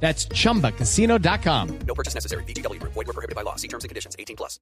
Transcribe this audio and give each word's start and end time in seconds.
That's 0.00 0.28
chumbacasino.com. 0.28 1.78
No 1.86 1.94
purchase 1.94 2.14
necessary. 2.14 2.44
VGW 2.44 2.78
Group. 2.78 2.92
Void 2.94 3.06
were 3.06 3.12
prohibited 3.12 3.34
by 3.34 3.42
law. 3.42 3.56
See 3.56 3.68
terms 3.68 3.84
and 3.84 3.88
conditions. 3.88 4.14
18 4.18 4.36
plus. 4.36 4.60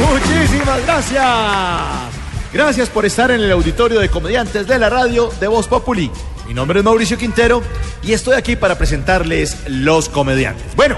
Muchísimas 0.00 0.84
gracias. 0.84 2.24
Gracias 2.52 2.88
por 2.88 3.04
estar 3.04 3.30
en 3.30 3.40
el 3.40 3.50
auditorio 3.50 4.00
de 4.00 4.08
comediantes 4.08 4.66
de 4.66 4.78
la 4.78 4.88
radio 4.88 5.30
de 5.40 5.48
Voz 5.48 5.66
Populi. 5.66 6.10
Mi 6.46 6.54
nombre 6.54 6.78
es 6.78 6.84
Mauricio 6.84 7.18
Quintero 7.18 7.62
y 8.02 8.12
estoy 8.12 8.36
aquí 8.36 8.54
para 8.54 8.76
presentarles 8.76 9.56
los 9.68 10.08
comediantes. 10.08 10.76
Bueno, 10.76 10.96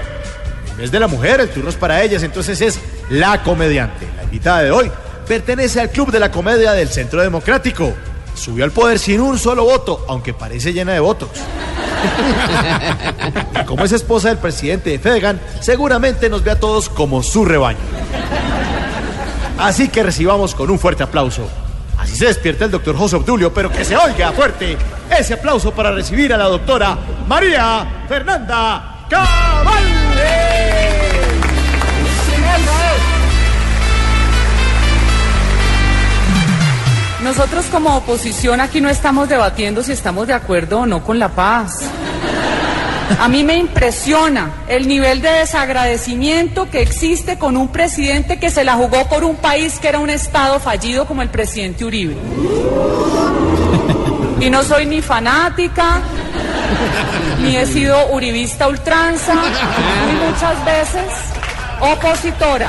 en 0.71 0.77
vez 0.77 0.91
de 0.91 0.99
la 0.99 1.07
mujer, 1.07 1.39
el 1.39 1.49
turno 1.49 1.69
es 1.69 1.75
para 1.75 2.03
ellas, 2.03 2.21
entonces 2.23 2.61
es 2.61 2.79
la 3.09 3.41
comediante. 3.41 4.05
La 4.17 4.23
invitada 4.23 4.61
de 4.61 4.71
hoy 4.71 4.91
pertenece 5.27 5.79
al 5.81 5.89
Club 5.89 6.11
de 6.11 6.19
la 6.19 6.31
Comedia 6.31 6.73
del 6.73 6.89
Centro 6.89 7.21
Democrático. 7.21 7.93
Subió 8.37 8.63
al 8.63 8.71
poder 8.71 8.99
sin 8.99 9.19
un 9.19 9.39
solo 9.39 9.63
voto, 9.63 10.05
aunque 10.07 10.33
parece 10.33 10.71
llena 10.71 10.93
de 10.93 10.99
votos. 10.99 11.29
Y 13.59 13.65
como 13.65 13.83
es 13.83 13.91
esposa 13.91 14.29
del 14.29 14.37
presidente 14.37 14.91
de 14.91 14.99
Fedegan, 14.99 15.41
seguramente 15.59 16.29
nos 16.29 16.43
ve 16.43 16.51
a 16.51 16.59
todos 16.59 16.87
como 16.87 17.23
su 17.23 17.43
rebaño. 17.43 17.79
Así 19.57 19.89
que 19.89 20.03
recibamos 20.03 20.53
con 20.53 20.69
un 20.69 20.77
fuerte 20.77 21.03
aplauso. 21.03 21.47
Así 21.97 22.15
se 22.15 22.27
despierta 22.27 22.65
el 22.65 22.71
doctor 22.71 22.95
José 22.95 23.15
Obdulio, 23.15 23.51
pero 23.51 23.71
que 23.71 23.83
se 23.83 23.97
oiga 23.97 24.31
fuerte 24.31 24.77
ese 25.17 25.33
aplauso 25.33 25.71
para 25.71 25.91
recibir 25.91 26.31
a 26.31 26.37
la 26.37 26.45
doctora 26.45 26.95
María 27.27 28.05
Fernanda 28.07 29.05
Cabal. 29.09 29.76
Nosotros 37.37 37.67
como 37.67 37.95
oposición 37.95 38.61
aquí 38.61 38.81
no 38.81 38.89
estamos 38.89 39.29
debatiendo 39.29 39.83
si 39.83 39.91
estamos 39.91 40.25
de 40.25 40.33
acuerdo 40.33 40.79
o 40.79 40.85
no 40.87 41.03
con 41.03 41.19
la 41.19 41.29
paz. 41.29 41.81
A 43.19 43.27
mí 43.27 43.43
me 43.43 43.57
impresiona 43.57 44.63
el 44.67 44.87
nivel 44.87 45.21
de 45.21 45.29
desagradecimiento 45.29 46.67
que 46.71 46.81
existe 46.81 47.37
con 47.37 47.55
un 47.55 47.67
presidente 47.67 48.39
que 48.39 48.49
se 48.49 48.63
la 48.63 48.73
jugó 48.73 49.07
por 49.07 49.23
un 49.23 49.35
país 49.35 49.77
que 49.77 49.87
era 49.87 49.99
un 49.99 50.09
estado 50.09 50.59
fallido 50.59 51.05
como 51.05 51.21
el 51.21 51.29
presidente 51.29 51.85
Uribe. 51.85 52.17
Y 54.39 54.49
no 54.49 54.63
soy 54.63 54.87
ni 54.87 55.03
fanática, 55.03 56.01
ni 57.39 57.55
he 57.55 57.67
sido 57.67 58.13
uribista 58.13 58.67
ultranza, 58.67 59.35
ni 59.35 60.13
muchas 60.25 60.65
veces 60.65 61.05
opositora. 61.81 62.67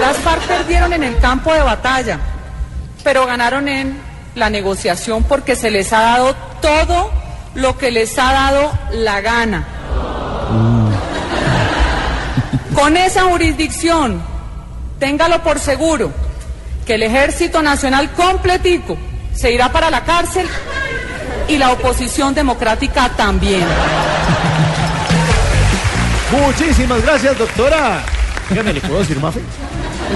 Las 0.00 0.16
FARC 0.18 0.42
perdieron 0.42 0.92
en 0.92 1.02
el 1.04 1.18
campo 1.18 1.52
de 1.52 1.60
batalla, 1.60 2.18
pero 3.02 3.26
ganaron 3.26 3.68
en 3.68 3.98
la 4.34 4.50
negociación 4.50 5.22
porque 5.24 5.56
se 5.56 5.70
les 5.70 5.92
ha 5.92 6.00
dado 6.00 6.34
todo 6.60 7.10
lo 7.54 7.78
que 7.78 7.90
les 7.90 8.18
ha 8.18 8.32
dado 8.32 8.72
la 8.92 9.20
gana. 9.20 9.64
Con 12.74 12.96
esa 12.96 13.22
jurisdicción, 13.22 14.20
téngalo 14.98 15.42
por 15.42 15.58
seguro, 15.58 16.10
que 16.84 16.94
el 16.96 17.02
Ejército 17.02 17.62
Nacional 17.62 18.10
completico 18.12 18.96
se 19.34 19.52
irá 19.52 19.70
para 19.72 19.90
la 19.90 20.04
cárcel 20.04 20.46
y 21.48 21.56
la 21.56 21.70
oposición 21.72 22.34
democrática 22.34 23.10
también. 23.16 23.64
Muchísimas 26.30 27.02
gracias, 27.02 27.38
doctora. 27.38 28.02
Dígame, 28.50 28.72
¿le 28.72 28.80
puedo 28.80 29.00
decir 29.00 29.18
Mafe? 29.20 29.40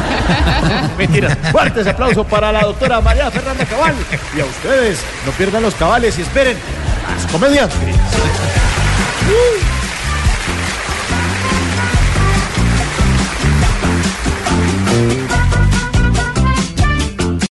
Mentira. 0.98 1.34
Fuertes 1.50 1.86
aplauso 1.86 2.24
para 2.24 2.52
la 2.52 2.62
doctora 2.62 3.00
María 3.00 3.30
Fernanda 3.30 3.64
Cabal. 3.64 3.94
Y 4.36 4.40
a 4.40 4.44
ustedes, 4.44 5.00
no 5.24 5.32
pierdan 5.32 5.62
los 5.62 5.74
cabales 5.74 6.18
y 6.18 6.22
esperen 6.22 6.56
a 7.08 7.14
los 7.14 7.26
comediantes. 7.32 7.78